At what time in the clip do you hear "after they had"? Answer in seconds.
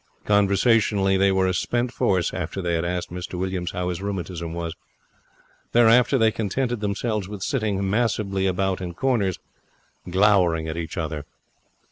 2.33-2.83